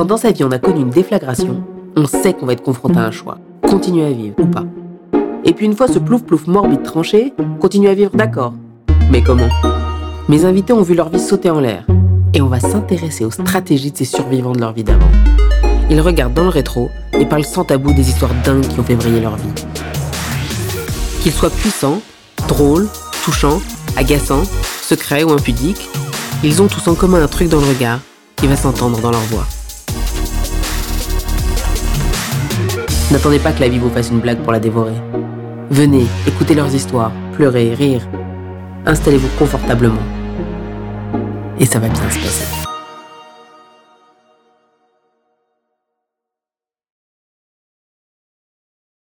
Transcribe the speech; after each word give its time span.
Quand 0.00 0.06
dans 0.06 0.16
sa 0.16 0.30
vie 0.30 0.44
on 0.44 0.50
a 0.50 0.58
connu 0.58 0.80
une 0.80 0.88
déflagration, 0.88 1.62
on 1.94 2.06
sait 2.06 2.32
qu'on 2.32 2.46
va 2.46 2.54
être 2.54 2.62
confronté 2.62 2.98
à 2.98 3.04
un 3.04 3.10
choix. 3.10 3.36
Continuer 3.68 4.06
à 4.06 4.10
vivre 4.10 4.34
ou 4.38 4.46
pas. 4.46 4.64
Et 5.44 5.52
puis 5.52 5.66
une 5.66 5.76
fois 5.76 5.88
ce 5.88 5.98
plouf-plouf 5.98 6.46
morbide 6.46 6.82
tranché, 6.82 7.34
continuer 7.60 7.90
à 7.90 7.94
vivre 7.94 8.12
d'accord. 8.14 8.54
Mais 9.10 9.22
comment? 9.22 9.50
Mes 10.30 10.46
invités 10.46 10.72
ont 10.72 10.80
vu 10.80 10.94
leur 10.94 11.10
vie 11.10 11.20
sauter 11.20 11.50
en 11.50 11.60
l'air. 11.60 11.84
Et 12.32 12.40
on 12.40 12.46
va 12.46 12.60
s'intéresser 12.60 13.26
aux 13.26 13.30
stratégies 13.30 13.92
de 13.92 13.98
ces 13.98 14.06
survivants 14.06 14.54
de 14.54 14.60
leur 14.60 14.72
vie 14.72 14.84
d'avant. 14.84 15.10
Ils 15.90 16.00
regardent 16.00 16.32
dans 16.32 16.44
le 16.44 16.48
rétro 16.48 16.88
et 17.12 17.26
parlent 17.26 17.44
sans 17.44 17.64
tabou 17.64 17.92
des 17.92 18.08
histoires 18.08 18.32
dingues 18.42 18.66
qui 18.66 18.80
ont 18.80 18.84
fait 18.84 18.96
briller 18.96 19.20
leur 19.20 19.36
vie. 19.36 19.52
Qu'ils 21.20 21.32
soient 21.32 21.50
puissants, 21.50 22.00
drôles, 22.48 22.88
touchants, 23.22 23.60
agaçants, 23.98 24.44
secrets 24.80 25.24
ou 25.24 25.32
impudiques, 25.32 25.90
ils 26.42 26.62
ont 26.62 26.68
tous 26.68 26.88
en 26.88 26.94
commun 26.94 27.22
un 27.22 27.28
truc 27.28 27.50
dans 27.50 27.60
le 27.60 27.66
regard 27.66 27.98
qui 28.36 28.46
va 28.46 28.56
s'entendre 28.56 28.98
dans 29.02 29.10
leur 29.10 29.20
voix. 29.24 29.44
N'attendez 33.10 33.40
pas 33.40 33.50
que 33.50 33.60
la 33.60 33.68
vie 33.68 33.78
vous 33.78 33.90
fasse 33.90 34.10
une 34.10 34.20
blague 34.20 34.38
pour 34.38 34.52
la 34.52 34.60
dévorer. 34.60 34.94
Venez, 35.70 36.06
écoutez 36.28 36.54
leurs 36.54 36.72
histoires, 36.72 37.10
pleurez, 37.32 37.74
rire. 37.74 38.06
Installez-vous 38.86 39.28
confortablement. 39.36 40.02
Et 41.58 41.66
ça 41.66 41.80
va 41.80 41.88
bien 41.88 42.08
se 42.08 42.18
passer. 42.18 42.60